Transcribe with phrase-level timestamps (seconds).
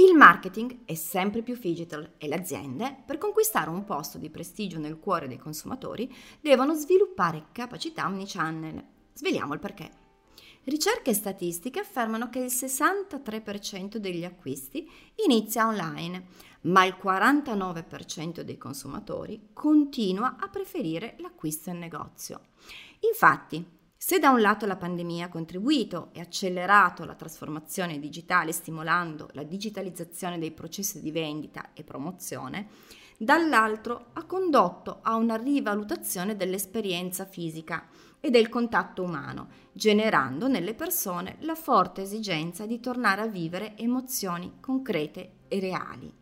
[0.00, 4.78] Il marketing è sempre più digital e le aziende, per conquistare un posto di prestigio
[4.78, 6.10] nel cuore dei consumatori,
[6.40, 8.82] devono sviluppare capacità omnichannel.
[9.12, 9.90] Sveliamo il perché.
[10.64, 14.88] Ricerche statistiche affermano che il 63% degli acquisti
[15.26, 16.28] inizia online,
[16.62, 22.40] ma il 49% dei consumatori continua a preferire l'acquisto in negozio.
[23.00, 29.28] Infatti, se da un lato la pandemia ha contribuito e accelerato la trasformazione digitale stimolando
[29.32, 32.68] la digitalizzazione dei processi di vendita e promozione,
[33.18, 37.88] dall'altro ha condotto a una rivalutazione dell'esperienza fisica
[38.20, 44.54] e del contatto umano, generando nelle persone la forte esigenza di tornare a vivere emozioni
[44.60, 46.19] concrete e reali.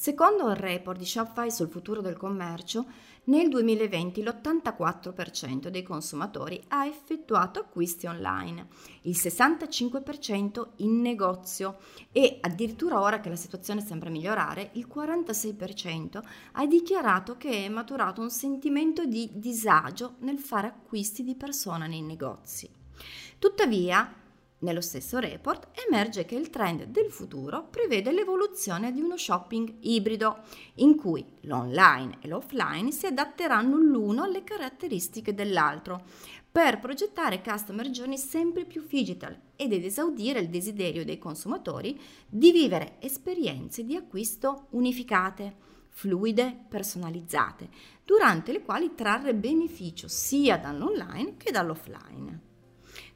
[0.00, 2.86] Secondo il report di Shopify sul futuro del commercio,
[3.24, 8.68] nel 2020 l'84% dei consumatori ha effettuato acquisti online,
[9.02, 11.78] il 65% in negozio
[12.12, 18.20] e addirittura ora che la situazione sembra migliorare, il 46% ha dichiarato che è maturato
[18.20, 22.70] un sentimento di disagio nel fare acquisti di persona nei negozi.
[23.36, 24.14] Tuttavia,
[24.60, 30.38] nello stesso report emerge che il trend del futuro prevede l'evoluzione di uno shopping ibrido,
[30.76, 36.02] in cui l'online e l'offline si adatteranno l'uno alle caratteristiche dell'altro,
[36.50, 42.96] per progettare customer journey sempre più digital ed esaudire il desiderio dei consumatori di vivere
[42.98, 45.54] esperienze di acquisto unificate,
[45.90, 47.68] fluide, personalizzate,
[48.04, 52.47] durante le quali trarre beneficio sia dall'online che dall'offline.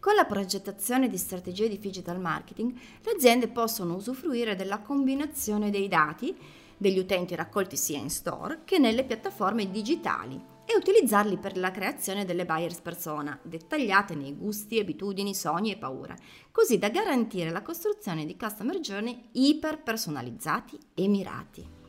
[0.03, 2.75] Con la progettazione di strategie di digital marketing,
[3.05, 6.37] le aziende possono usufruire della combinazione dei dati
[6.77, 12.25] degli utenti raccolti sia in store che nelle piattaforme digitali e utilizzarli per la creazione
[12.25, 16.17] delle buyers persona, dettagliate nei gusti, abitudini, sogni e paure,
[16.51, 21.81] così da garantire la costruzione di customer journey iper personalizzati e mirati.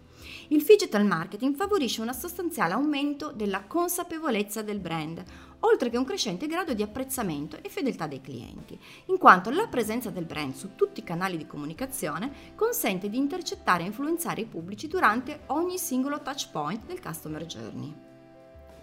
[0.50, 5.24] Il digital marketing favorisce un sostanziale aumento della consapevolezza del brand,
[5.66, 10.10] oltre che un crescente grado di apprezzamento e fedeltà dei clienti, in quanto la presenza
[10.10, 14.88] del brand su tutti i canali di comunicazione consente di intercettare e influenzare i pubblici
[14.88, 18.12] durante ogni singolo touch point del customer journey.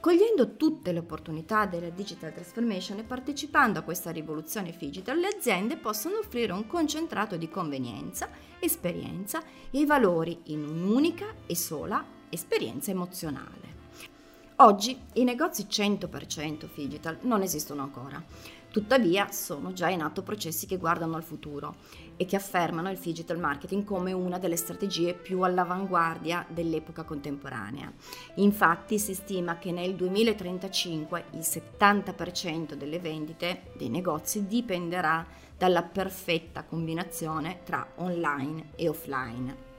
[0.00, 5.76] Cogliendo tutte le opportunità della digital transformation e partecipando a questa rivoluzione digital, le aziende
[5.76, 13.69] possono offrire un concentrato di convenienza, esperienza e valori in un'unica e sola esperienza emozionale.
[14.62, 18.22] Oggi i negozi 100% digital non esistono ancora,
[18.70, 21.76] tuttavia sono già in atto processi che guardano al futuro
[22.18, 27.90] e che affermano il digital marketing come una delle strategie più all'avanguardia dell'epoca contemporanea.
[28.34, 36.64] Infatti si stima che nel 2035 il 70% delle vendite dei negozi dipenderà dalla perfetta
[36.64, 39.69] combinazione tra online e offline.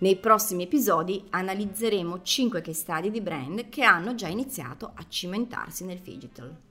[0.00, 5.84] Nei prossimi episodi analizzeremo 5 case study di brand che hanno già iniziato a cimentarsi
[5.84, 6.69] nel digital.